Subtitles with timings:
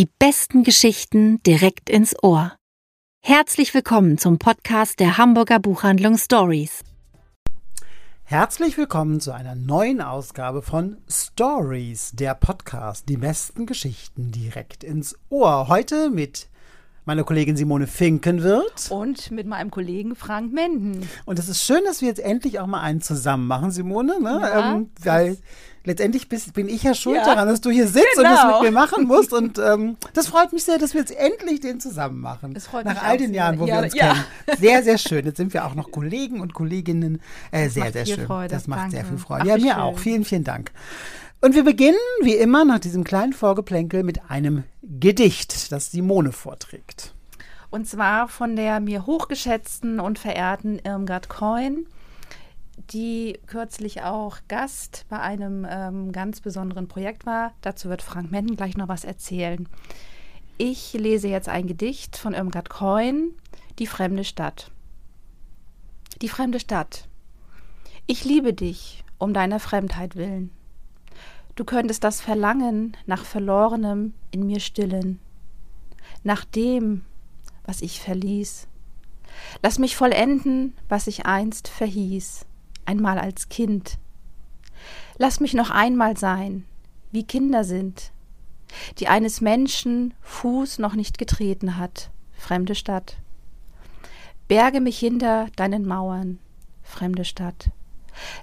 [0.00, 2.56] Die besten Geschichten direkt ins Ohr.
[3.22, 6.80] Herzlich willkommen zum Podcast der Hamburger Buchhandlung Stories.
[8.22, 15.18] Herzlich willkommen zu einer neuen Ausgabe von Stories, der Podcast, die besten Geschichten direkt ins
[15.28, 15.68] Ohr.
[15.68, 16.48] Heute mit
[17.04, 18.90] meiner Kollegin Simone Finkenwirt.
[18.90, 21.06] Und mit meinem Kollegen Frank Menden.
[21.26, 24.38] Und es ist schön, dass wir jetzt endlich auch mal einen zusammen machen, Simone, ne?
[24.40, 25.36] Ja, ähm, weil
[25.84, 27.24] letztendlich bist, bin ich ja schuld Ja.
[27.24, 28.34] daran, dass du hier sitzt und Genau.
[28.34, 29.32] das mit mir machen musst.
[29.32, 32.54] Und ähm, das freut mich sehr, dass wir jetzt endlich den zusammen machen.
[32.56, 33.36] Es freut Nach mich all den sehr.
[33.36, 34.12] Jahren, wo Ja, wir uns ja.
[34.46, 34.58] kennen.
[34.60, 35.24] Sehr, sehr schön.
[35.24, 37.20] Jetzt sind wir auch noch Kollegen und Kolleginnen.
[37.50, 38.26] Äh, sehr, sehr schön.
[38.26, 38.48] Freude.
[38.54, 39.16] Das macht sehr Danke.
[39.16, 39.42] viel Freude.
[39.42, 39.80] Ach, ja, mir schön.
[39.82, 39.98] auch.
[39.98, 40.70] Vielen, vielen Dank.
[41.42, 47.14] Und wir beginnen, wie immer, nach diesem kleinen Vorgeplänkel mit einem Gedicht, das Simone vorträgt.
[47.70, 51.86] Und zwar von der mir hochgeschätzten und verehrten Irmgard Coin,
[52.92, 57.52] die kürzlich auch Gast bei einem ähm, ganz besonderen Projekt war.
[57.60, 59.68] Dazu wird Frank Menden gleich noch was erzählen.
[60.58, 63.32] Ich lese jetzt ein Gedicht von Irmgard Coin,
[63.78, 64.70] Die fremde Stadt.
[66.20, 67.08] Die fremde Stadt.
[68.06, 70.50] Ich liebe dich um deiner Fremdheit willen.
[71.54, 75.18] Du könntest das Verlangen nach Verlorenem in mir stillen,
[76.22, 77.04] nach dem,
[77.64, 78.66] was ich verließ.
[79.62, 82.46] Lass mich vollenden, was ich einst verhieß,
[82.84, 83.98] einmal als Kind.
[85.18, 86.64] Lass mich noch einmal sein,
[87.12, 88.12] wie Kinder sind,
[88.98, 93.16] die eines Menschen Fuß noch nicht getreten hat, fremde Stadt.
[94.48, 96.38] Berge mich hinter deinen Mauern,
[96.82, 97.70] fremde Stadt.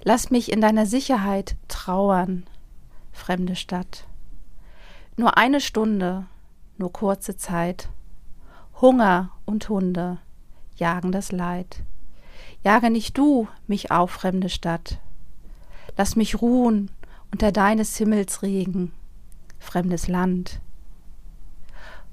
[0.04, 2.46] Lass mich in deiner Sicherheit trauern,
[3.12, 4.06] fremde Stadt.
[5.16, 6.26] Nur eine Stunde,
[6.76, 7.88] nur kurze Zeit.
[8.80, 10.18] Hunger und Hunde
[10.76, 11.82] jagen das Leid.
[12.64, 14.98] Jage nicht du mich auf, fremde Stadt.
[15.96, 16.90] Lass mich ruhen
[17.32, 18.92] unter deines Himmels Regen,
[19.58, 20.60] fremdes Land.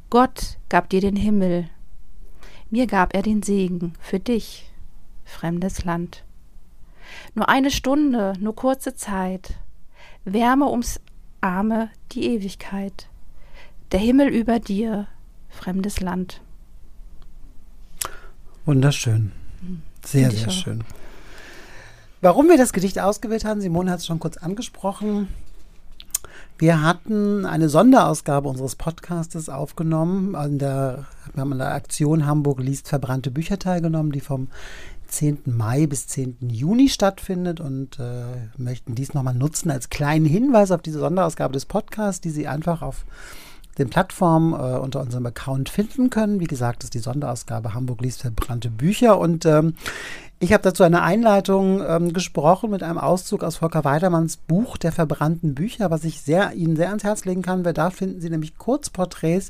[0.09, 1.69] Gott gab dir den Himmel,
[2.69, 4.71] mir gab er den Segen für dich,
[5.23, 6.23] fremdes Land.
[7.33, 9.55] Nur eine Stunde, nur kurze Zeit,
[10.25, 10.99] Wärme ums
[11.41, 13.07] Arme die Ewigkeit,
[13.91, 15.07] der Himmel über dir,
[15.49, 16.41] fremdes Land.
[18.65, 19.31] Wunderschön.
[20.05, 20.83] Sehr, sehr schön.
[22.21, 25.27] Warum wir das Gedicht ausgewählt haben, Simone hat es schon kurz angesprochen.
[26.57, 30.35] Wir hatten eine Sonderausgabe unseres Podcastes aufgenommen.
[30.35, 34.47] An der, wir haben an der Aktion Hamburg liest verbrannte Bücher teilgenommen, die vom
[35.07, 35.39] 10.
[35.45, 36.37] Mai bis 10.
[36.49, 41.65] Juni stattfindet und äh, möchten dies nochmal nutzen als kleinen Hinweis auf diese Sonderausgabe des
[41.65, 43.05] Podcasts, die Sie einfach auf
[43.77, 46.39] den Plattformen äh, unter unserem Account finden können.
[46.39, 49.19] Wie gesagt, ist die Sonderausgabe Hamburg liest verbrannte Bücher.
[49.19, 49.75] Und ähm,
[50.39, 54.91] ich habe dazu eine Einleitung ähm, gesprochen mit einem Auszug aus Volker Weidermanns Buch der
[54.91, 58.29] verbrannten Bücher, was ich sehr, Ihnen sehr ans Herz legen kann, weil da finden Sie
[58.29, 59.49] nämlich Kurzporträts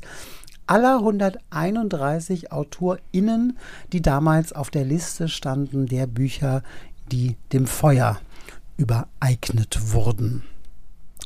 [0.66, 3.58] aller 131 AutorInnen,
[3.92, 6.62] die damals auf der Liste standen der Bücher,
[7.12, 8.18] die dem Feuer
[8.76, 10.42] übereignet wurden.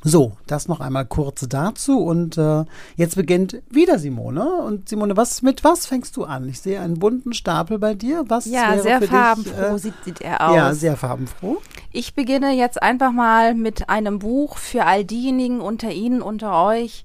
[0.02, 2.64] So, das noch einmal kurz dazu und äh,
[2.96, 4.62] jetzt beginnt wieder Simone.
[4.62, 6.48] Und Simone, was mit was fängst du an?
[6.48, 8.24] Ich sehe einen bunten Stapel bei dir.
[8.28, 10.56] Was Ja, sehr farbenfroh dich, äh, sieht, sieht er aus.
[10.56, 11.58] Ja, sehr farbenfroh.
[11.92, 17.04] Ich beginne jetzt einfach mal mit einem Buch für all diejenigen unter Ihnen, unter euch,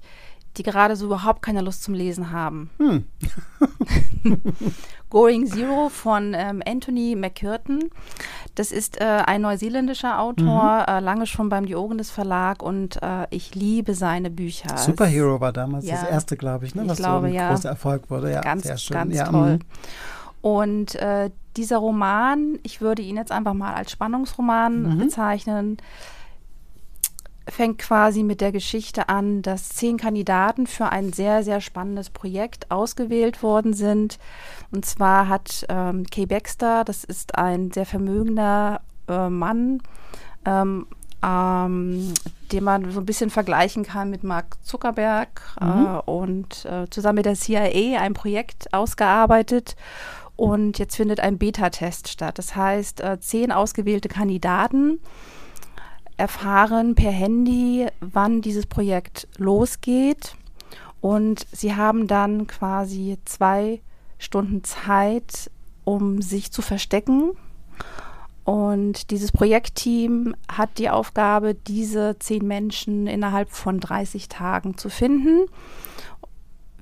[0.56, 2.70] die gerade so überhaupt keine Lust zum Lesen haben.
[2.78, 3.04] Hm.
[5.10, 7.90] Going Zero von ähm, Anthony McCurtain.
[8.56, 10.94] Das ist äh, ein neuseeländischer Autor, Mhm.
[10.94, 14.76] äh, lange schon beim Diogenes Verlag und äh, ich liebe seine Bücher.
[14.76, 15.94] Superhero war damals Ja.
[16.00, 17.50] das erste, glaube ich, ne, Ich was glaube, so ein ja.
[17.50, 18.32] großer Erfolg wurde.
[18.32, 18.96] Ja, ganz, sehr schön.
[18.96, 19.52] ganz ja, toll.
[19.54, 19.58] mhm.
[20.42, 24.98] Und äh, dieser Roman, ich würde ihn jetzt einfach mal als Spannungsroman Mhm.
[24.98, 25.76] bezeichnen,
[27.48, 32.70] fängt quasi mit der Geschichte an, dass zehn Kandidaten für ein sehr, sehr spannendes Projekt
[32.70, 34.18] ausgewählt worden sind.
[34.72, 39.80] Und zwar hat ähm, Kay Baxter, das ist ein sehr vermögender äh, Mann,
[40.44, 40.86] ähm,
[41.24, 42.14] ähm,
[42.52, 47.26] den man so ein bisschen vergleichen kann mit Mark Zuckerberg äh, und äh, zusammen mit
[47.26, 49.76] der CIA ein Projekt ausgearbeitet.
[50.34, 52.38] Und jetzt findet ein Beta-Test statt.
[52.38, 55.00] Das heißt, äh, zehn ausgewählte Kandidaten
[56.16, 60.34] erfahren per Handy, wann dieses Projekt losgeht.
[61.00, 63.80] Und sie haben dann quasi zwei
[64.18, 65.50] Stunden Zeit,
[65.84, 67.32] um sich zu verstecken.
[68.44, 75.46] Und dieses Projektteam hat die Aufgabe, diese zehn Menschen innerhalb von 30 Tagen zu finden.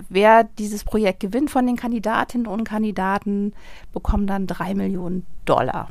[0.09, 3.53] Wer dieses Projekt gewinnt von den Kandidatinnen und Kandidaten,
[3.93, 5.89] bekommt dann drei Millionen Dollar.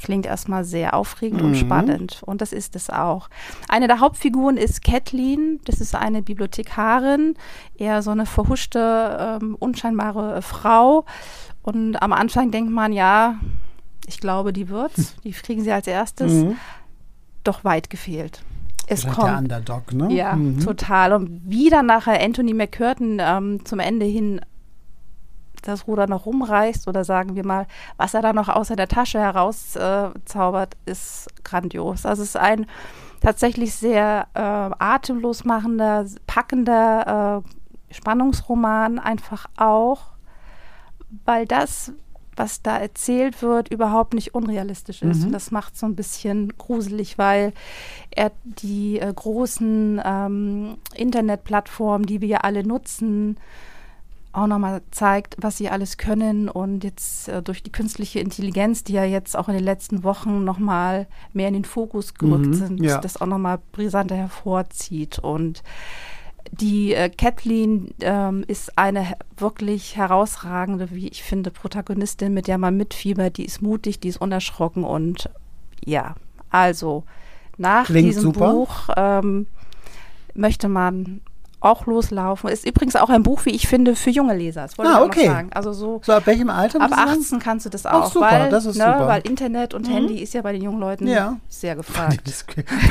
[0.00, 2.22] Klingt erstmal sehr aufregend und spannend.
[2.24, 3.28] Und das ist es auch.
[3.68, 5.60] Eine der Hauptfiguren ist Kathleen.
[5.64, 7.34] Das ist eine Bibliothekarin,
[7.76, 11.04] eher so eine verhuschte, ähm, unscheinbare Frau.
[11.62, 13.36] Und am Anfang denkt man, ja,
[14.06, 15.14] ich glaube, die wird's.
[15.24, 16.32] Die kriegen sie als erstes.
[16.32, 16.56] Mhm.
[17.44, 18.42] Doch weit gefehlt.
[18.86, 19.38] Es halt der kommt.
[19.38, 20.12] Underdog, ne?
[20.12, 20.60] Ja, Mhm.
[20.60, 21.12] total.
[21.12, 24.40] Und wie dann nachher Anthony McCurtain ähm, zum Ende hin
[25.62, 27.66] das Ruder noch rumreißt oder sagen wir mal,
[27.96, 32.06] was er da noch aus der Tasche herauszaubert, äh, ist grandios.
[32.06, 32.66] Also es ist ein
[33.20, 40.02] tatsächlich sehr äh, atemlos machender, packender äh, Spannungsroman einfach auch,
[41.24, 41.92] weil das,
[42.36, 45.20] was da erzählt wird, überhaupt nicht unrealistisch ist.
[45.20, 45.26] Mhm.
[45.26, 47.52] Und das macht so ein bisschen gruselig, weil
[48.10, 53.36] er die äh, großen ähm, Internetplattformen, die wir ja alle nutzen,
[54.32, 58.92] auch nochmal zeigt, was sie alles können und jetzt äh, durch die künstliche Intelligenz, die
[58.92, 62.80] ja jetzt auch in den letzten Wochen nochmal mehr in den Fokus gerückt Mhm, sind,
[62.80, 62.98] ja.
[62.98, 65.62] das auch nochmal brisanter hervorzieht und
[66.52, 72.76] die äh, Kathleen ähm, ist eine wirklich herausragende, wie ich finde, Protagonistin, mit der man
[72.76, 73.36] mitfiebert.
[73.36, 75.28] Die ist mutig, die ist unerschrocken und
[75.84, 76.16] ja,
[76.50, 77.04] also
[77.56, 78.52] nach Klingt diesem super.
[78.52, 79.46] Buch ähm,
[80.34, 81.20] möchte man
[81.60, 82.48] auch loslaufen.
[82.50, 84.62] Ist übrigens auch ein Buch, wie ich finde, für junge Leser.
[84.62, 85.26] Das wollte Ah, ich auch okay.
[85.28, 85.50] noch sagen.
[85.52, 86.80] Also so So, ab welchem Alter?
[86.80, 87.20] ab würdest du sagen?
[87.22, 89.06] 18 kannst du das Ach, auch, super, weil, das ist ne, super.
[89.08, 91.36] weil Internet und Handy ist ja bei den jungen Leuten Ja.
[91.48, 92.20] sehr gefragt.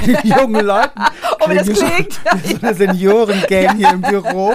[0.05, 1.01] Die jungen Leuten.
[1.45, 2.19] Oh, wie das klingt.
[2.43, 4.53] wie so eine Seniorengang hier im Büro.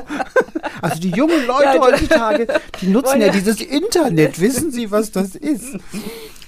[0.84, 2.46] Also die jungen Leute heutzutage,
[2.80, 4.40] die nutzen ja dieses Internet.
[4.40, 5.78] Wissen Sie, was das ist?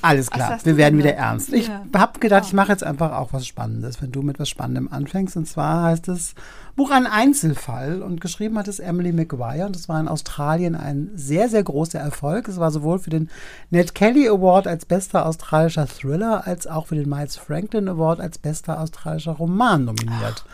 [0.02, 1.52] Alles klar, wir werden wieder ernst.
[1.52, 1.82] Ich Ja.
[1.96, 5.36] habe gedacht, ich mache jetzt einfach auch was Spannendes, wenn du mit was Spannendem anfängst.
[5.36, 6.34] Und zwar heißt es
[6.76, 11.10] Buch ein Einzelfall und geschrieben hat es Emily McGuire und es war in Australien ein
[11.14, 12.46] sehr, sehr großer Erfolg.
[12.48, 13.30] Es war sowohl für den
[13.70, 18.38] Ned Kelly Award als bester australischer Thriller als auch für den Miles Franklin Award als
[18.38, 20.44] bester australischer Roman nominiert.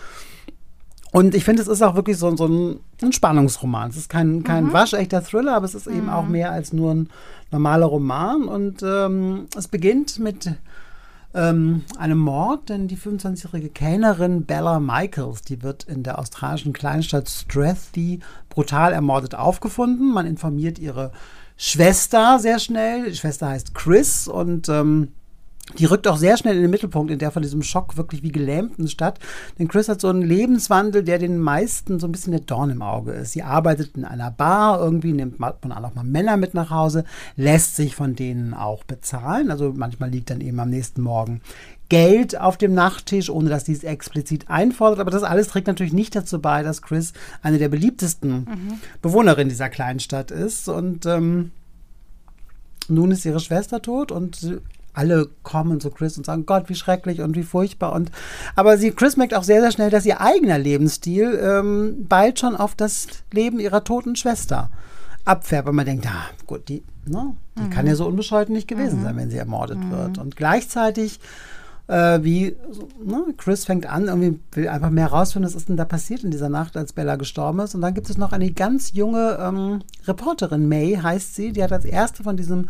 [1.12, 3.90] Und ich finde, es ist auch wirklich so, so ein, ein Spannungsroman.
[3.90, 7.10] Es ist kein, kein waschechter Thriller, aber es ist eben auch mehr als nur ein
[7.50, 8.44] normaler Roman.
[8.44, 10.50] Und ähm, es beginnt mit
[11.34, 17.28] ähm, einem Mord, denn die 25-jährige Kellnerin Bella Michaels, die wird in der australischen Kleinstadt
[17.28, 20.14] Strathdy brutal ermordet aufgefunden.
[20.14, 21.12] Man informiert ihre
[21.58, 23.10] Schwester sehr schnell.
[23.10, 25.08] Die Schwester heißt Chris und ähm,
[25.78, 28.32] die rückt auch sehr schnell in den Mittelpunkt in der von diesem Schock wirklich wie
[28.32, 29.20] gelähmten Stadt.
[29.58, 32.82] Denn Chris hat so einen Lebenswandel, der den meisten so ein bisschen der Dorn im
[32.82, 33.32] Auge ist.
[33.32, 37.04] Sie arbeitet in einer Bar, irgendwie nimmt man auch mal Männer mit nach Hause,
[37.36, 39.50] lässt sich von denen auch bezahlen.
[39.50, 41.40] Also manchmal liegt dann eben am nächsten Morgen
[41.88, 44.98] Geld auf dem Nachttisch, ohne dass sie es explizit einfordert.
[44.98, 48.46] Aber das alles trägt natürlich nicht dazu bei, dass Chris eine der beliebtesten
[49.00, 50.68] Bewohnerinnen dieser kleinen Stadt ist.
[50.68, 51.52] Und ähm,
[52.88, 54.58] nun ist ihre Schwester tot und sie-
[54.94, 57.92] alle kommen zu Chris und sagen, Gott, wie schrecklich und wie furchtbar.
[57.92, 58.10] Und
[58.56, 62.56] aber sie, Chris merkt auch sehr, sehr schnell, dass ihr eigener Lebensstil ähm, bald schon
[62.56, 64.70] auf das Leben ihrer toten Schwester
[65.24, 65.68] abfärbt.
[65.68, 69.16] Und man denkt, ah, gut, die, ne, die kann ja so unbescheut nicht gewesen sein,
[69.16, 70.18] wenn sie ermordet wird.
[70.18, 71.20] Und gleichzeitig
[71.88, 72.56] äh, wie
[73.04, 76.30] ne, Chris fängt an, irgendwie will einfach mehr rausfinden, was ist denn da passiert in
[76.30, 77.74] dieser Nacht, als Bella gestorben ist.
[77.74, 81.72] Und dann gibt es noch eine ganz junge ähm, Reporterin, May heißt sie, die hat
[81.72, 82.68] als erste von diesem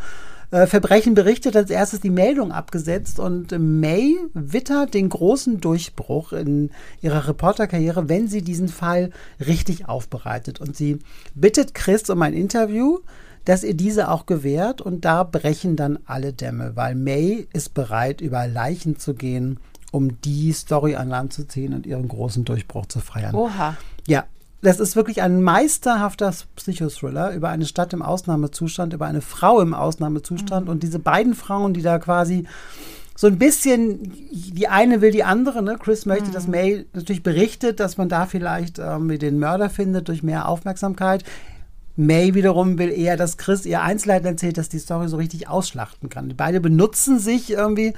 [0.53, 6.71] äh, Verbrechen berichtet, als erstes die Meldung abgesetzt und May wittert den großen Durchbruch in
[7.01, 9.11] ihrer Reporterkarriere, wenn sie diesen Fall
[9.45, 10.61] richtig aufbereitet.
[10.61, 10.99] Und sie
[11.35, 12.99] bittet Chris um ein Interview,
[13.47, 18.21] dass ihr diese auch gewährt und da brechen dann alle Dämme, weil May ist bereit,
[18.21, 19.59] über Leichen zu gehen,
[19.91, 23.35] um die Story an Land zu ziehen und ihren großen Durchbruch zu feiern.
[23.35, 23.79] Oha.
[24.07, 24.25] Ja,
[24.63, 29.75] das ist wirklich ein meisterhafter Psychothriller über eine Stadt im Ausnahmezustand, über eine Frau im
[29.75, 32.47] Ausnahmezustand und diese beiden Frauen, die da quasi
[33.17, 35.77] so ein bisschen, die eine will die andere, ne?
[35.79, 40.23] Chris möchte, dass May natürlich berichtet, dass man da vielleicht ähm, den Mörder findet durch
[40.23, 41.25] mehr Aufmerksamkeit.
[41.97, 46.09] May wiederum will eher, dass Chris ihr Einzelheiten erzählt, dass die Story so richtig ausschlachten
[46.09, 46.31] kann.
[46.31, 47.93] Die beide benutzen sich irgendwie.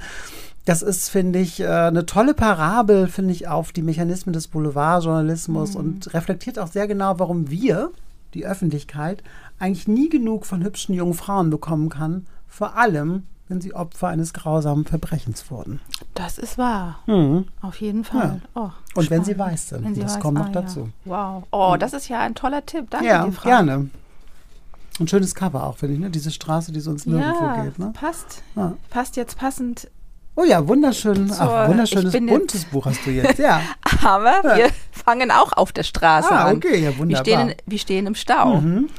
[0.65, 5.75] Das ist, finde ich, äh, eine tolle Parabel, finde ich, auf die Mechanismen des Boulevardjournalismus
[5.75, 7.91] und reflektiert auch sehr genau, warum wir,
[8.33, 9.23] die Öffentlichkeit,
[9.59, 12.25] eigentlich nie genug von hübschen jungen Frauen bekommen kann.
[12.47, 15.79] Vor allem, wenn sie Opfer eines grausamen Verbrechens wurden.
[16.15, 16.97] Das ist wahr.
[17.05, 17.45] Mhm.
[17.61, 18.41] Auf jeden Fall.
[18.55, 19.85] Oh, Und wenn sie weiß sind.
[19.85, 20.61] Wenn sie das weiß, kommt noch ah, ja.
[20.61, 20.89] dazu.
[21.05, 21.43] Wow.
[21.51, 22.89] Oh, das ist ja ein toller Tipp.
[22.89, 23.49] Danke Ja, dir, Frau.
[23.49, 23.89] gerne.
[24.99, 26.09] Ein schönes Cover auch, finde ich, ne?
[26.09, 27.91] Diese Straße, die sonst nirgendwo Ja, geht, ne?
[27.93, 28.41] passt.
[28.55, 28.73] Ja.
[28.89, 29.89] Passt jetzt passend.
[30.37, 31.29] Oh ja, wunderschön.
[31.29, 33.61] So, ach, wunderschönes buntes Buch hast du jetzt, ja.
[34.03, 36.57] Aber wir fangen auch auf der Straße Ah, an.
[36.57, 37.23] okay, ja, Wir wunderbar.
[37.23, 38.55] stehen, wir stehen im Stau.
[38.57, 38.89] Mhm.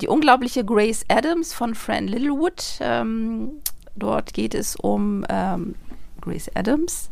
[0.00, 3.52] Die unglaubliche Grace Adams von Fran Littlewood ähm,
[3.96, 5.74] dort geht es um ähm,
[6.20, 7.10] Grace Adams.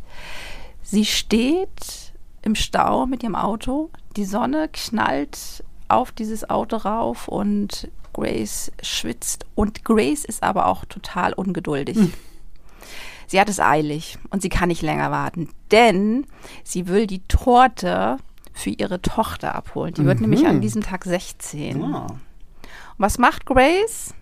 [0.83, 3.89] Sie steht im Stau mit ihrem Auto.
[4.17, 9.45] Die Sonne knallt auf dieses Auto rauf und Grace schwitzt.
[9.55, 11.97] Und Grace ist aber auch total ungeduldig.
[11.97, 12.13] Hm.
[13.27, 16.25] Sie hat es eilig und sie kann nicht länger warten, denn
[16.63, 18.17] sie will die Torte
[18.53, 19.93] für ihre Tochter abholen.
[19.93, 20.05] Die mhm.
[20.05, 21.81] wird nämlich an diesem Tag 16.
[21.81, 22.05] Oh.
[22.05, 22.19] Und
[22.97, 24.13] was macht Grace?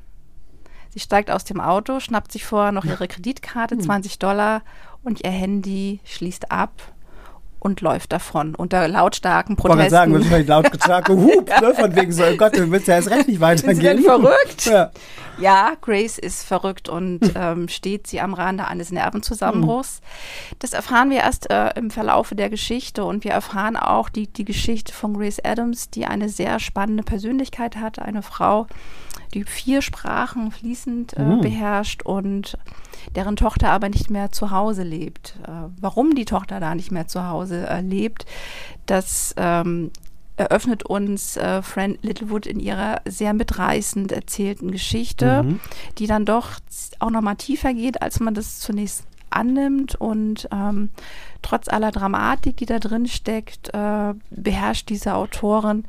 [0.89, 4.20] Sie steigt aus dem Auto, schnappt sich vorher noch ihre Kreditkarte, 20 hm.
[4.20, 4.62] Dollar
[5.03, 6.72] und ihr Handy schließt ab
[7.62, 9.86] und läuft davon unter lautstarken Protesten.
[9.86, 13.12] Ich sagen, wahrscheinlich lautstarke Hub, ne, von wegen so, oh Gott, du willst ja erst
[13.12, 13.75] recht nicht weitergehen.
[13.75, 14.65] Sind Sie denn verrückt?
[14.65, 14.91] Ja.
[15.38, 15.74] ja.
[15.80, 20.01] Grace ist verrückt und ähm, steht sie am Rande eines Nervenzusammenbruchs.
[20.58, 24.46] Das erfahren wir erst äh, im Verlaufe der Geschichte und wir erfahren auch die, die
[24.46, 28.65] Geschichte von Grace Adams, die eine sehr spannende Persönlichkeit hat, eine Frau,
[29.34, 31.42] die vier Sprachen fließend äh, mhm.
[31.42, 32.58] beherrscht und
[33.16, 35.36] deren Tochter aber nicht mehr zu Hause lebt.
[35.44, 38.26] Äh, warum die Tochter da nicht mehr zu Hause äh, lebt,
[38.86, 39.92] das ähm,
[40.38, 45.60] eröffnet uns äh, Fran Littlewood in ihrer sehr mitreißend erzählten Geschichte, mhm.
[45.98, 46.54] die dann doch
[47.00, 50.90] auch nochmal tiefer geht, als man das zunächst annimmt und ähm,
[51.42, 55.86] trotz aller Dramatik, die da drin steckt, äh, beherrscht diese Autorin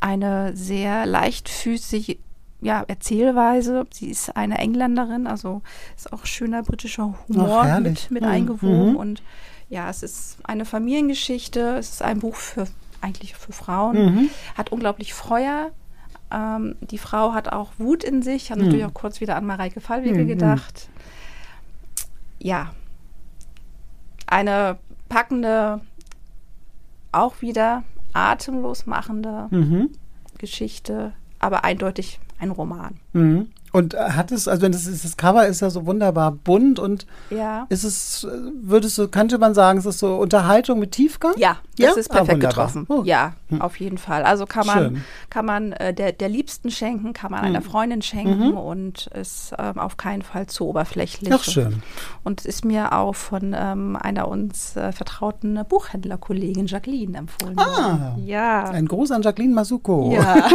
[0.00, 2.18] eine sehr leichtfüßig
[2.62, 3.86] ja, Erzählweise.
[3.92, 5.62] Sie ist eine Engländerin, also
[5.96, 8.28] ist auch schöner britischer Humor Ach, mit, mit mhm.
[8.28, 8.90] eingewoben.
[8.90, 8.96] Mhm.
[8.96, 9.22] Und
[9.68, 11.76] ja, es ist eine Familiengeschichte.
[11.76, 12.66] Es ist ein Buch für
[13.00, 13.96] eigentlich für Frauen.
[13.96, 14.30] Mhm.
[14.56, 15.72] Hat unglaublich Feuer.
[16.30, 18.50] Ähm, die Frau hat auch Wut in sich.
[18.50, 18.90] Hat natürlich mhm.
[18.90, 20.28] auch kurz wieder an Mareike Fallwege mhm.
[20.28, 20.88] gedacht.
[22.38, 22.72] Ja,
[24.26, 24.78] eine
[25.08, 25.80] packende,
[27.10, 29.90] auch wieder atemlos machende mhm.
[30.38, 32.96] Geschichte, aber eindeutig ein Roman.
[33.12, 33.48] Mhm.
[33.72, 37.64] Und hat es, also das, ist, das Cover ist ja so wunderbar bunt und ja.
[37.70, 38.26] ist es,
[38.60, 41.32] würdest du, könnte man sagen, ist es so Unterhaltung mit Tiefgang?
[41.38, 41.92] Ja, das ja?
[41.92, 42.84] ist perfekt ah, getroffen.
[42.90, 43.00] Oh.
[43.04, 43.62] Ja, hm.
[43.62, 44.24] auf jeden Fall.
[44.24, 47.46] Also kann man, kann man äh, der, der Liebsten schenken, kann man hm.
[47.46, 48.58] einer Freundin schenken mhm.
[48.58, 51.32] und ist ähm, auf keinen Fall zu oberflächlich.
[51.32, 51.82] Ach, schön.
[52.24, 58.26] Und ist mir auch von ähm, einer uns äh, vertrauten Buchhändlerkollegin Jacqueline empfohlen ah, worden.
[58.26, 58.64] Ja.
[58.64, 60.12] Ein Gruß an Jacqueline Masuko.
[60.12, 60.46] Ja.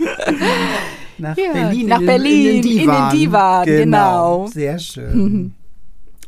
[1.20, 1.88] nach ja, Berlin.
[1.88, 2.96] Nach in Berlin, in den Divan.
[2.96, 3.82] In den Divan genau.
[3.84, 4.46] genau.
[4.48, 5.54] Sehr schön.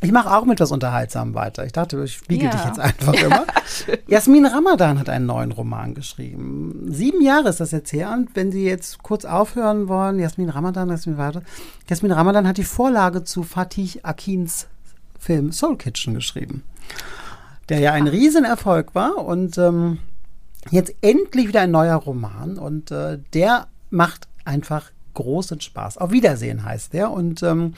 [0.03, 1.65] Ich mache auch mit was Unterhaltsam weiter.
[1.65, 2.51] Ich dachte, ich spiegel ja.
[2.51, 3.47] dich jetzt einfach immer.
[4.09, 6.89] Jasmin Ramadan hat einen neuen Roman geschrieben.
[6.89, 8.11] Sieben Jahre ist das jetzt her.
[8.13, 11.43] Und wenn Sie jetzt kurz aufhören wollen, Jasmin Ramadan, Jasmin, warte.
[11.89, 14.67] Jasmin Ramadan hat die Vorlage zu Fatih Akins
[15.21, 16.65] Film Soul Kitchen geschrieben.
[17.69, 19.99] Der ja ein Riesenerfolg war und ähm,
[20.71, 22.59] jetzt endlich wieder ein neuer Roman.
[22.59, 25.99] Und äh, der macht einfach großen Spaß.
[25.99, 27.11] Auf Wiedersehen heißt der.
[27.11, 27.75] Und ähm,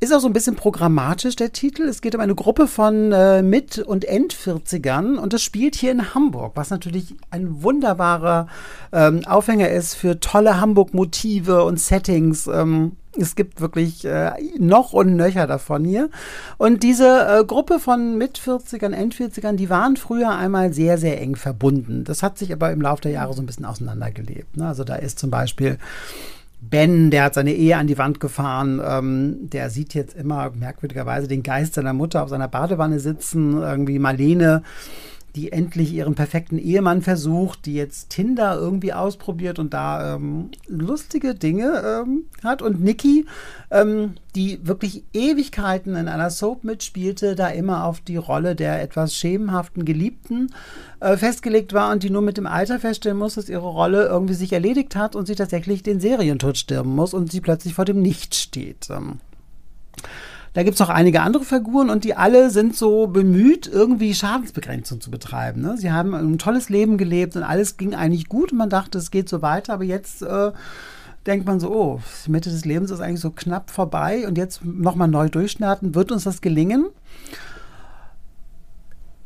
[0.00, 1.82] ist auch so ein bisschen programmatisch der Titel.
[1.82, 6.14] Es geht um eine Gruppe von äh, Mit- und End-40ern und das spielt hier in
[6.14, 8.46] Hamburg, was natürlich ein wunderbarer
[8.92, 12.46] ähm, Aufhänger ist für tolle Hamburg-Motive und Settings.
[12.46, 16.10] Ähm, es gibt wirklich äh, noch und nöcher davon hier.
[16.56, 22.04] Und diese äh, Gruppe von Mit-40ern, End-40ern, die waren früher einmal sehr, sehr eng verbunden.
[22.04, 24.56] Das hat sich aber im Laufe der Jahre so ein bisschen auseinandergelebt.
[24.56, 24.68] Ne?
[24.68, 25.78] Also da ist zum Beispiel
[26.60, 28.80] Ben, der hat seine Ehe an die Wand gefahren.
[28.84, 33.60] Ähm, der sieht jetzt immer merkwürdigerweise den Geist seiner Mutter auf seiner Badewanne sitzen.
[33.60, 34.62] Irgendwie Marlene,
[35.36, 41.34] die endlich ihren perfekten Ehemann versucht, die jetzt Tinder irgendwie ausprobiert und da ähm, lustige
[41.34, 42.62] Dinge ähm, hat.
[42.62, 43.26] Und Nikki,
[43.70, 49.14] ähm, die wirklich Ewigkeiten in einer Soap mitspielte, da immer auf die Rolle der etwas
[49.14, 50.52] schemenhaften Geliebten
[51.00, 54.34] äh, festgelegt war und die nur mit dem Alter feststellen muss, dass ihre Rolle irgendwie
[54.34, 58.00] sich erledigt hat und sie tatsächlich den Serientod stirben muss und sie plötzlich vor dem
[58.02, 58.88] Nichts steht.
[58.90, 59.20] Ähm.
[60.58, 65.00] Da gibt es noch einige andere Figuren und die alle sind so bemüht, irgendwie Schadensbegrenzung
[65.00, 65.62] zu betreiben.
[65.62, 65.76] Ne?
[65.76, 69.28] Sie haben ein tolles Leben gelebt und alles ging eigentlich gut man dachte, es geht
[69.28, 70.50] so weiter, aber jetzt äh,
[71.28, 74.64] denkt man so, oh, die Mitte des Lebens ist eigentlich so knapp vorbei und jetzt
[74.64, 75.94] nochmal neu durchstarten.
[75.94, 76.86] Wird uns das gelingen?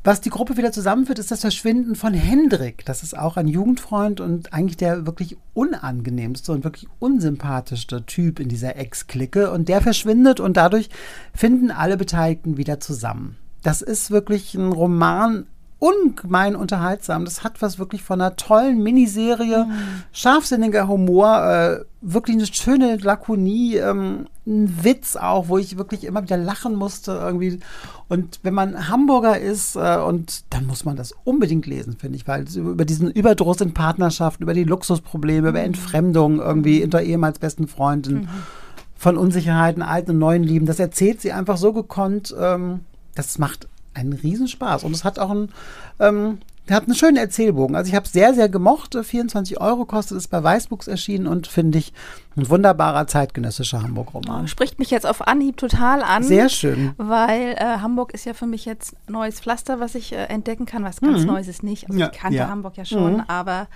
[0.04, 2.84] Was die Gruppe wieder zusammenführt, ist das Verschwinden von Hendrik.
[2.84, 8.48] Das ist auch ein Jugendfreund und eigentlich der wirklich unangenehmste und wirklich unsympathischste Typ in
[8.48, 9.52] dieser Ex-Clique.
[9.52, 10.90] Und der verschwindet und dadurch
[11.32, 13.36] finden alle Beteiligten wieder zusammen.
[13.62, 15.46] Das ist wirklich ein Roman
[15.82, 17.24] ungemein unterhaltsam.
[17.24, 20.02] Das hat was wirklich von einer tollen Miniserie, mhm.
[20.12, 26.22] scharfsinniger Humor, äh, wirklich eine schöne Lakonie, ähm, ein Witz auch, wo ich wirklich immer
[26.22, 27.58] wieder lachen musste irgendwie.
[28.08, 32.28] Und wenn man Hamburger ist, äh, und dann muss man das unbedingt lesen, finde ich,
[32.28, 35.66] weil über diesen Überdruss in Partnerschaften, über die Luxusprobleme, über mhm.
[35.66, 38.14] Entfremdung irgendwie unter ehemals besten Freunden.
[38.14, 38.28] Mhm
[38.94, 40.64] von Unsicherheiten, alten und neuen Lieben.
[40.64, 42.32] Das erzählt sie einfach so gekonnt.
[42.38, 42.82] Ähm,
[43.16, 44.84] das macht einen Riesenspaß.
[44.84, 45.48] Und es hat auch ein,
[46.00, 46.38] ähm,
[46.70, 47.76] hat einen schönen Erzählbogen.
[47.76, 48.96] Also ich habe sehr, sehr gemocht.
[49.00, 51.92] 24 Euro kostet es bei Weißbuchs erschienen und finde ich
[52.36, 54.48] ein wunderbarer zeitgenössischer Hamburg-Roman.
[54.48, 56.22] Spricht mich jetzt auf Anhieb total an.
[56.22, 56.92] Sehr schön.
[56.96, 60.84] Weil äh, Hamburg ist ja für mich jetzt neues Pflaster, was ich äh, entdecken kann.
[60.84, 61.26] Was ganz Mhm.
[61.26, 61.88] Neues ist nicht.
[61.88, 62.48] Also Ja, ich kannte ja.
[62.48, 63.24] Hamburg ja schon, Mhm.
[63.28, 63.66] aber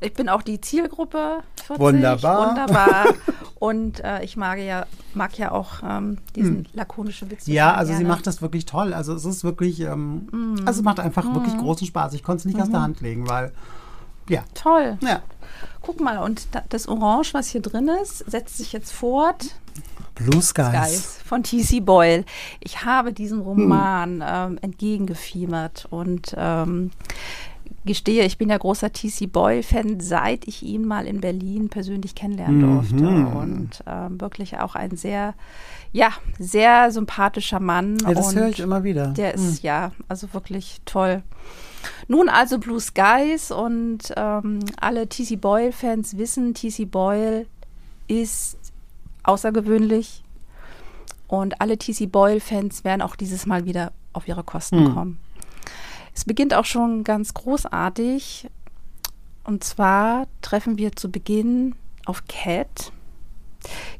[0.00, 1.78] ich bin auch die Zielgruppe 40.
[1.80, 2.48] Wunderbar.
[2.50, 3.04] Wunderbar.
[3.60, 7.46] Und äh, ich mag ja, mag ja auch ähm, diesen lakonischen Witz.
[7.46, 8.08] Ja, also sie gerne.
[8.14, 8.94] macht das wirklich toll.
[8.94, 10.56] Also es ist wirklich, ähm, Mhm.
[10.66, 12.14] also es macht einfach wirklich großen Spaß.
[12.14, 13.52] Ich konnte es nicht aus der Hand legen, weil,
[14.28, 14.98] ja, Toll.
[15.00, 15.22] ja.
[15.82, 19.54] Guck mal, und da, das Orange, was hier drin ist, setzt sich jetzt fort.
[20.14, 20.72] Blue Skies.
[20.72, 21.80] Guys von T.C.
[21.80, 22.24] Boyle.
[22.60, 23.44] Ich habe diesem Hm.
[23.46, 26.90] Roman ähm, entgegengefiebert und ähm,
[27.84, 29.26] gestehe, ich bin ja großer T.C.
[29.26, 33.06] Boyle-Fan, seit ich ihn mal in Berlin persönlich kennenlernen durfte.
[33.08, 35.34] Und ähm, wirklich auch ein sehr,
[35.92, 37.96] ja, sehr sympathischer Mann.
[38.02, 39.08] Ja, das höre ich immer wieder.
[39.08, 41.22] Der ist, ja, also wirklich toll.
[42.08, 45.36] Nun also Blue Skies und ähm, alle T.C.
[45.36, 46.84] Boyle-Fans wissen, T.C.
[46.84, 47.46] Boyle
[48.08, 48.58] ist
[49.22, 50.22] außergewöhnlich
[51.28, 52.06] und alle T.C.
[52.06, 54.94] Boyle-Fans werden auch dieses Mal wieder auf ihre Kosten Hm.
[54.94, 55.18] kommen.
[56.14, 58.48] Es beginnt auch schon ganz großartig
[59.44, 61.74] und zwar treffen wir zu Beginn
[62.06, 62.92] auf Cat.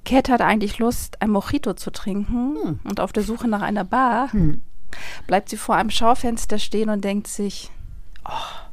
[0.04, 2.80] Cat hat eigentlich Lust, ein Mojito zu trinken Hm.
[2.84, 4.62] und auf der Suche nach einer Bar Hm.
[5.26, 7.70] bleibt sie vor einem Schaufenster stehen und denkt sich,
[8.24, 8.68] oh,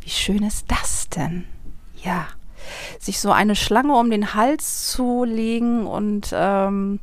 [0.00, 1.44] wie schön ist das denn?
[2.02, 2.26] Ja,
[2.98, 7.00] sich so eine Schlange um den Hals zu legen und ähm,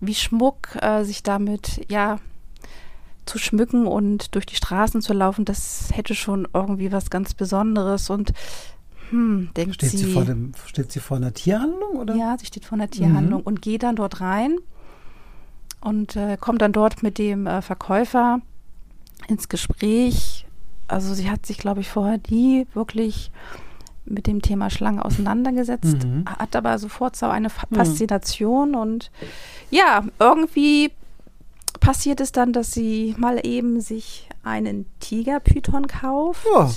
[0.00, 2.18] wie Schmuck äh, sich damit, ja,
[3.26, 8.08] zu schmücken und durch die Straßen zu laufen, das hätte schon irgendwie was ganz Besonderes
[8.10, 8.32] und
[9.10, 12.14] hm, denkt Steht sie, vor dem, steht sie vor einer Tierhandlung, oder?
[12.16, 14.56] ja, sie steht vor einer Tierhandlung und geht dann dort rein
[15.80, 18.40] und äh, kommt dann dort mit dem äh, Verkäufer
[19.28, 20.46] ins Gespräch.
[20.88, 23.30] Also sie hat sich, glaube ich, vorher nie wirklich
[24.04, 26.24] mit dem Thema Schlange auseinandergesetzt, Mhm.
[26.26, 29.10] hat aber sofort so eine Fa Faszination und
[29.70, 30.92] ja, irgendwie
[31.80, 36.70] passiert es dann, dass sie mal eben sich einen Tigerpython kauft Ja.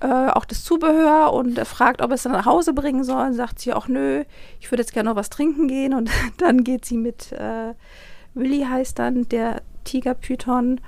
[0.00, 3.26] äh, auch das Zubehör und fragt, ob er es dann nach Hause bringen soll.
[3.26, 4.24] Und sagt sie auch, nö,
[4.60, 5.94] ich würde jetzt gerne noch was trinken gehen.
[5.94, 7.74] Und dann geht sie mit, äh,
[8.34, 10.80] Willi heißt dann der Tigerpython,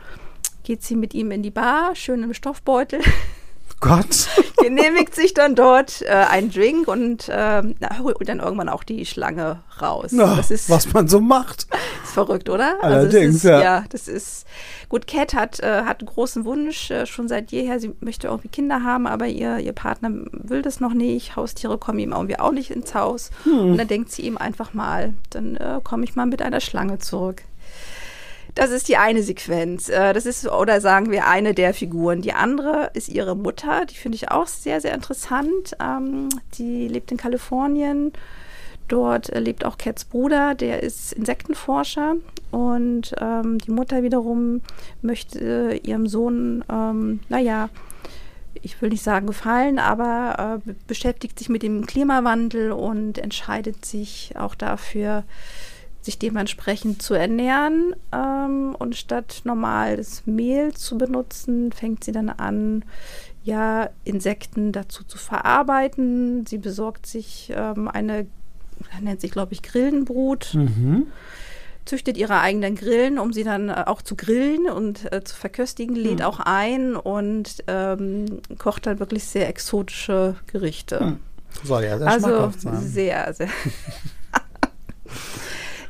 [0.65, 3.01] geht sie mit ihm in die Bar, schön im Stoffbeutel,
[3.81, 4.29] Gott.
[4.63, 9.61] genehmigt sich dann dort äh, einen Drink und na, holt dann irgendwann auch die Schlange
[9.81, 10.11] raus.
[10.13, 11.67] Na, das ist, was man so macht.
[12.09, 12.83] ist verrückt, oder?
[12.83, 13.63] Allerdings, also das ist, ja.
[13.63, 13.85] ja.
[13.89, 14.47] das ist
[14.89, 15.07] gut.
[15.07, 17.81] Cat hat, äh, hat einen großen Wunsch äh, schon seit jeher.
[17.81, 21.37] Sie möchte irgendwie Kinder haben, aber ihr, ihr Partner will das noch nicht.
[21.37, 23.31] Haustiere kommen ihm irgendwie auch nicht ins Haus.
[23.45, 23.73] Hm.
[23.73, 26.99] Und dann denkt sie ihm einfach mal, dann äh, komme ich mal mit einer Schlange
[26.99, 27.43] zurück.
[28.55, 29.89] Das ist die eine Sequenz.
[29.89, 32.23] Äh, Das ist, oder sagen wir, eine der Figuren.
[32.23, 33.85] Die andere ist ihre Mutter.
[33.87, 35.77] Die finde ich auch sehr, sehr interessant.
[35.81, 38.13] Ähm, die lebt in Kalifornien.
[38.89, 42.17] Dort äh, lebt auch Cats Bruder, der ist Insektenforscher.
[42.51, 44.63] Und ähm, die Mutter wiederum
[45.03, 47.69] möchte äh, ihrem Sohn, ähm, naja,
[48.63, 54.33] ich will nicht sagen gefallen, aber be- beschäftigt sich mit dem Klimawandel und entscheidet sich
[54.37, 55.23] auch dafür,
[56.03, 57.95] sich dementsprechend zu ernähren.
[58.13, 62.85] Ähm, und statt normales Mehl zu benutzen, fängt sie dann an,
[63.45, 66.45] ja, Insekten dazu zu verarbeiten.
[66.47, 68.27] Sie besorgt sich ähm, eine,
[69.01, 71.07] nennt sich, glaube ich, Grillenbrut Mhm.
[71.85, 75.97] züchtet ihre eigenen Grillen, um sie dann äh, auch zu grillen und äh, zu verköstigen,
[75.97, 81.01] lädt auch ein und ähm, kocht dann wirklich sehr exotische Gerichte.
[81.01, 81.19] Hm.
[81.65, 82.83] Soll ja sehr also schmackhaft sein.
[82.83, 83.49] sehr, sehr.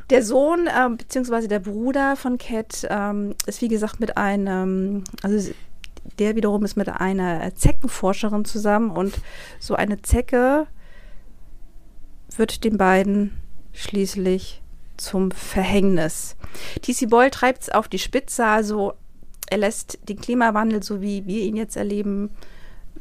[0.09, 5.51] der Sohn ähm, beziehungsweise der Bruder von Cat ähm, ist wie gesagt mit einem, also
[6.17, 9.19] der wiederum ist mit einer Zeckenforscherin zusammen und
[9.59, 10.67] so eine Zecke
[12.35, 13.39] wird den beiden
[13.73, 14.61] schließlich
[14.97, 16.35] zum Verhängnis.
[16.81, 17.05] T.C.
[17.05, 18.93] Boyle treibt es auf die Spitze, also
[19.49, 22.29] er lässt den Klimawandel, so wie wir ihn jetzt erleben,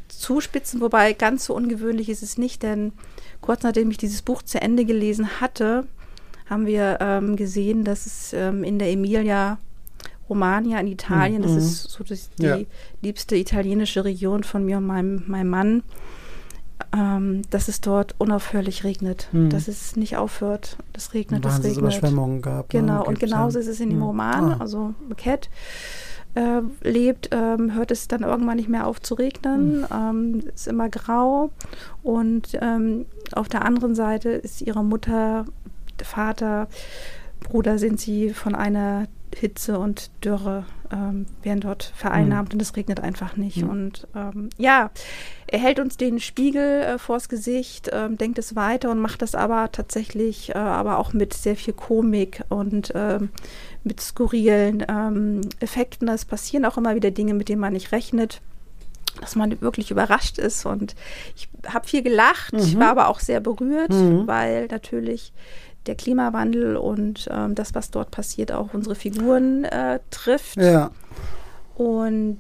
[0.09, 2.93] zuspitzen, wobei ganz so ungewöhnlich ist es nicht, denn
[3.41, 5.87] kurz nachdem ich dieses Buch zu Ende gelesen hatte,
[6.51, 9.59] haben wir ähm, gesehen, dass es ähm, in der Emilia
[10.29, 11.59] Romagna in Italien, das Mhm.
[11.59, 12.59] ist so das, die Ja.
[13.03, 15.83] liebste italienische Region von mir und meinem, meinem Mann,
[16.97, 19.51] ähm, dass es dort unaufhörlich regnet, Mhm.
[19.51, 20.77] dass es nicht aufhört.
[20.93, 21.65] Das regnet, das regnet.
[21.83, 22.73] Wahnsinnsüberschwemmungen gab.
[22.73, 24.05] ne, Genau, und gibt's genauso ist es in dem Mhm.
[24.05, 24.45] Roman.
[24.53, 24.57] Ah.
[24.61, 25.49] Also Cat
[26.35, 30.89] äh, lebt, ähm, hört es dann irgendwann nicht mehr auf zu regnen, ähm, ist immer
[30.89, 31.51] grau
[32.03, 35.47] und ähm, auf der anderen Seite ist ihre Mutter
[36.03, 36.69] Vater,
[37.41, 42.55] Bruder sind sie von einer Hitze und Dürre ähm, werden dort vereinnahmt mhm.
[42.55, 43.63] und es regnet einfach nicht.
[43.63, 43.69] Mhm.
[43.69, 44.91] Und ähm, ja,
[45.47, 49.35] er hält uns den Spiegel äh, vors Gesicht, ähm, denkt es weiter und macht das
[49.35, 53.31] aber tatsächlich, äh, aber auch mit sehr viel Komik und ähm,
[53.85, 56.09] mit skurrilen ähm, Effekten.
[56.09, 58.41] Es passieren auch immer wieder Dinge, mit denen man nicht rechnet
[59.21, 60.65] dass man wirklich überrascht ist.
[60.65, 60.95] Und
[61.35, 62.61] ich habe viel gelacht, mhm.
[62.61, 64.29] ich war aber auch sehr berührt, mhm.
[64.29, 65.33] weil natürlich
[65.89, 70.57] der Klimawandel und ähm, das, was dort passiert, auch unsere Figuren äh, trifft.
[70.57, 70.91] Ja.
[71.75, 72.39] Und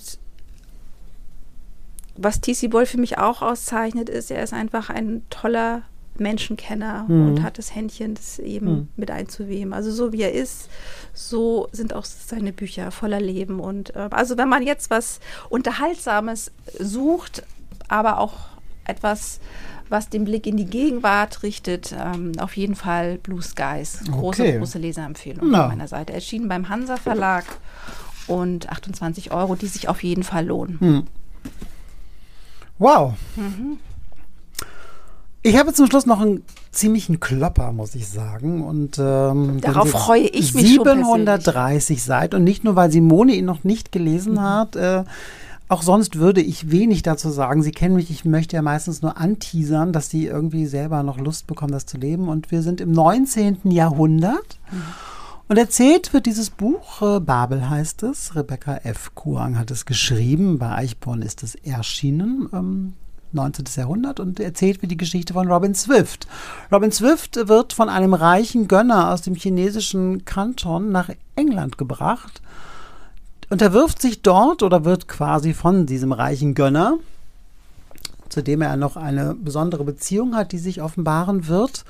[2.17, 5.83] was TC Boll für mich auch auszeichnet, ist, er ist einfach ein toller
[6.21, 7.29] Menschenkenner mhm.
[7.29, 8.89] und hat das Händchen, das eben mhm.
[8.97, 9.73] mit einzuweben.
[9.73, 10.69] Also so wie er ist,
[11.15, 13.61] so sind auch seine Bücher voller Leben.
[13.61, 17.45] Und äh, also wenn man jetzt was Unterhaltsames sucht,
[17.89, 18.35] aber auch
[18.89, 19.41] etwas
[19.91, 24.01] was den Blick in die Gegenwart richtet, ähm, auf jeden Fall Blue Skies.
[24.11, 24.59] Große, okay.
[24.59, 25.59] große Leserempfehlung no.
[25.59, 26.13] von meiner Seite.
[26.13, 27.45] Erschienen beim Hansa Verlag
[28.27, 30.81] und 28 Euro, die sich auf jeden Fall lohnen.
[30.81, 31.03] Hm.
[32.79, 33.15] Wow.
[33.37, 33.79] Mhm.
[35.43, 38.63] Ich habe zum Schluss noch einen ziemlichen Klopper, muss ich sagen.
[38.63, 43.65] Und ähm, darauf freue ich mich 730 Seiten und nicht nur, weil Simone ihn noch
[43.65, 44.41] nicht gelesen mhm.
[44.41, 44.77] hat.
[44.77, 45.05] Äh,
[45.69, 47.63] auch sonst würde ich wenig dazu sagen.
[47.63, 51.47] Sie kennen mich, ich möchte ja meistens nur anteasern, dass sie irgendwie selber noch Lust
[51.47, 52.29] bekommen, das zu leben.
[52.29, 53.71] Und wir sind im 19.
[53.71, 54.59] Jahrhundert.
[55.49, 59.15] Und erzählt wird dieses Buch, äh, Babel heißt es, Rebecca F.
[59.15, 62.93] Kuang hat es geschrieben, bei Eichborn ist es erschienen, ähm,
[63.33, 63.65] 19.
[63.77, 66.27] Jahrhundert, und erzählt wird die Geschichte von Robin Swift.
[66.73, 72.43] Robin Swift wird von einem reichen Gönner aus dem chinesischen Kanton nach England gebracht
[73.51, 76.99] unterwirft sich dort oder wird quasi von diesem reichen Gönner,
[78.29, 81.85] zu dem er noch eine besondere Beziehung hat, die sich offenbaren wird,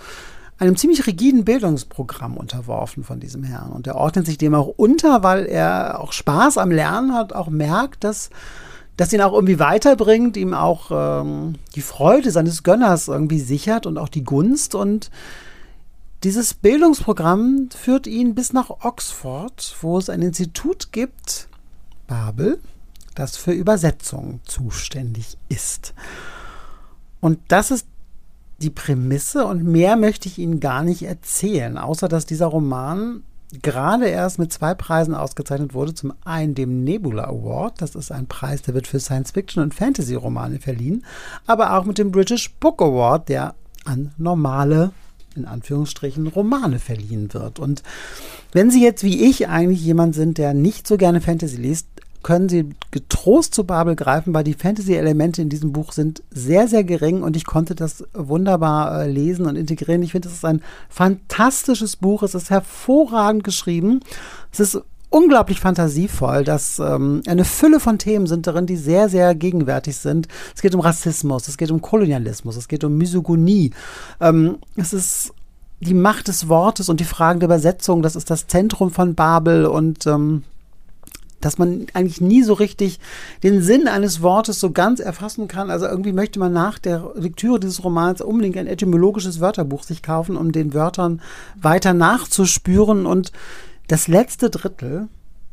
[0.58, 3.70] einem ziemlich rigiden Bildungsprogramm unterworfen von diesem Herrn.
[3.70, 7.48] Und er ordnet sich dem auch unter, weil er auch Spaß am Lernen hat, auch
[7.48, 8.30] merkt, dass
[8.96, 13.96] das ihn auch irgendwie weiterbringt, ihm auch ähm, die Freude seines Gönners irgendwie sichert und
[13.96, 14.74] auch die Gunst.
[14.74, 15.12] Und
[16.24, 21.47] dieses Bildungsprogramm führt ihn bis nach Oxford, wo es ein Institut gibt,
[22.08, 22.58] Babel,
[23.14, 25.94] das für Übersetzungen zuständig ist.
[27.20, 27.86] Und das ist
[28.60, 33.22] die Prämisse und mehr möchte ich Ihnen gar nicht erzählen, außer dass dieser Roman
[33.62, 35.94] gerade erst mit zwei Preisen ausgezeichnet wurde.
[35.94, 40.58] Zum einen dem Nebula Award, das ist ein Preis, der wird für Science-Fiction und Fantasy-Romane
[40.58, 41.04] verliehen,
[41.46, 44.90] aber auch mit dem British Book Award, der an normale,
[45.34, 47.58] in Anführungsstrichen, Romane verliehen wird.
[47.58, 47.82] Und
[48.52, 51.86] wenn Sie jetzt wie ich eigentlich jemand sind, der nicht so gerne Fantasy liest,
[52.22, 56.84] können Sie getrost zu Babel greifen, weil die Fantasy-Elemente in diesem Buch sind sehr, sehr
[56.84, 60.02] gering und ich konnte das wunderbar äh, lesen und integrieren.
[60.02, 62.22] Ich finde, es ist ein fantastisches Buch.
[62.22, 64.00] Es ist hervorragend geschrieben.
[64.52, 69.34] Es ist unglaublich fantasievoll, dass ähm, eine Fülle von Themen sind darin, die sehr, sehr
[69.34, 70.28] gegenwärtig sind.
[70.54, 73.70] Es geht um Rassismus, es geht um Kolonialismus, es geht um Misogynie.
[74.20, 75.32] Ähm, es ist
[75.80, 79.66] die Macht des Wortes und die Fragen der Übersetzung, das ist das Zentrum von Babel
[79.66, 80.42] und ähm,
[81.40, 82.98] dass man eigentlich nie so richtig
[83.42, 85.70] den Sinn eines Wortes so ganz erfassen kann.
[85.70, 90.36] Also irgendwie möchte man nach der Lektüre dieses Romans unbedingt ein etymologisches Wörterbuch sich kaufen,
[90.36, 91.20] um den Wörtern
[91.60, 93.06] weiter nachzuspüren.
[93.06, 93.32] Und
[93.86, 95.08] das letzte Drittel,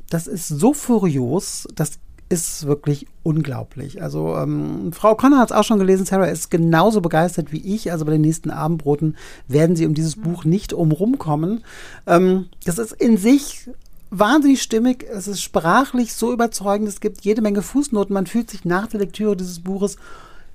[0.10, 4.02] das ist so furios, das ist wirklich unglaublich.
[4.02, 7.92] Also ähm, Frau Connor hat es auch schon gelesen, Sarah ist genauso begeistert wie ich.
[7.92, 9.16] Also bei den nächsten Abendbroten
[9.48, 11.64] werden sie um dieses Buch nicht umrumkommen.
[12.08, 13.70] Ähm, das ist in sich
[14.10, 15.06] wahnsinnig stimmig.
[15.10, 16.88] Es ist sprachlich so überzeugend.
[16.88, 18.14] Es gibt jede Menge Fußnoten.
[18.14, 19.98] Man fühlt sich nach der Lektüre dieses Buches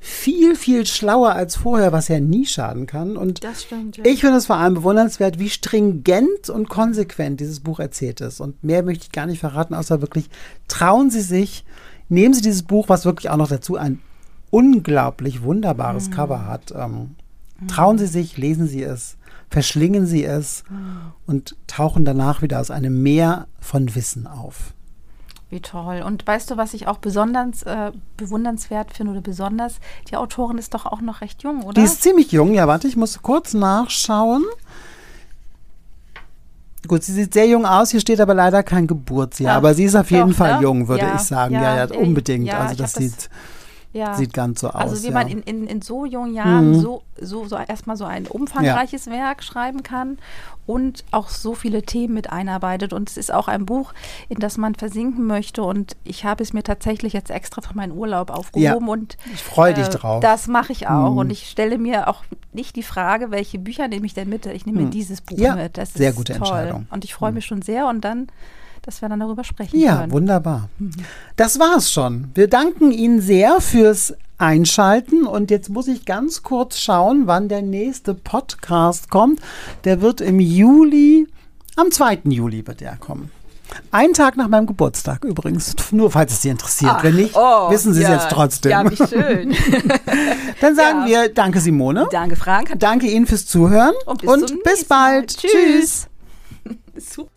[0.02, 3.18] viel, viel schlauer als vorher, was ja nie schaden kann.
[3.18, 4.04] Und stimmt, ja.
[4.06, 8.40] ich finde es vor allem bewundernswert, wie stringent und konsequent dieses Buch erzählt ist.
[8.40, 10.30] Und mehr möchte ich gar nicht verraten, außer wirklich
[10.68, 11.64] trauen Sie sich,
[12.08, 14.00] nehmen Sie dieses Buch, was wirklich auch noch dazu ein
[14.48, 16.12] unglaublich wunderbares mhm.
[16.12, 16.72] Cover hat.
[16.74, 17.16] Ähm,
[17.68, 19.18] trauen Sie sich, lesen Sie es
[19.50, 20.64] verschlingen sie es
[21.26, 24.72] und tauchen danach wieder aus einem Meer von Wissen auf.
[25.50, 26.02] Wie toll.
[26.06, 29.80] Und weißt du, was ich auch besonders äh, bewundernswert finde oder besonders?
[30.08, 31.74] Die Autorin ist doch auch noch recht jung, oder?
[31.74, 34.44] Die ist ziemlich jung, ja, warte, ich muss kurz nachschauen.
[36.86, 39.84] Gut, sie sieht sehr jung aus, hier steht aber leider kein Geburtsjahr, ja, aber sie
[39.84, 40.62] ist auf jeden doch, Fall ne?
[40.62, 41.54] jung, würde ja, ich sagen.
[41.54, 42.54] Ja, ja, unbedingt.
[42.54, 43.16] also das sieht.
[43.16, 43.28] Das
[43.92, 44.14] Ja.
[44.14, 44.74] sieht ganz so aus.
[44.76, 45.12] Also wie ja.
[45.12, 46.80] man in, in, in so jungen Jahren Mhm.
[46.80, 50.18] so, so, so erstmal so ein umfangreiches Werk schreiben kann
[50.66, 52.92] und auch so viele Themen mit einarbeitet.
[52.92, 53.92] Und es ist auch ein Buch,
[54.28, 55.64] in das man versinken möchte.
[55.64, 58.88] Und ich habe es mir tatsächlich jetzt extra für meinen Urlaub aufgehoben.
[58.88, 60.20] Und Ich freu dich äh, drauf.
[60.20, 61.10] Das mache ich auch.
[61.10, 61.18] Mhm.
[61.18, 62.22] Und ich stelle mir auch
[62.52, 64.46] nicht die Frage, welche Bücher nehme ich denn mit?
[64.46, 65.42] Ich nehme mir dieses Buch Mhm.
[65.42, 65.76] Ja, mit.
[65.78, 66.42] Das sehr ist gute toll.
[66.46, 66.80] Entscheidung.
[66.82, 66.86] Mhm.
[66.90, 67.88] Und ich freue mich schon sehr.
[67.88, 68.28] Und dann,
[68.82, 70.12] dass wir dann darüber sprechen Ja, können.
[70.12, 70.68] wunderbar.
[71.36, 72.30] Das war's schon.
[72.34, 77.62] Wir danken Ihnen sehr fürs Einschalten und jetzt muss ich ganz kurz schauen, wann der
[77.62, 79.40] nächste Podcast kommt.
[79.84, 81.28] Der wird im Juli,
[81.76, 82.20] am 2.
[82.24, 83.30] Juli wird der kommen.
[83.92, 86.96] Einen Tag nach meinem Geburtstag übrigens, nur falls es Sie interessiert.
[87.02, 88.70] Wenn nicht, oh, wissen Sie es ja, jetzt trotzdem.
[88.72, 89.54] Ja, wie schön.
[90.60, 91.22] Dann sagen Ja.
[91.22, 92.08] wir Danke Simone.
[92.10, 92.72] Danke, Frank.
[92.80, 95.20] Danke Ihnen fürs Zuhören Und bis, und bis Mal.
[95.20, 95.36] bald.
[95.36, 96.08] Tschüss.
[96.96, 97.29] Super.